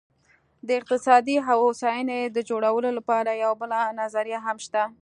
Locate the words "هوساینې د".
1.47-2.37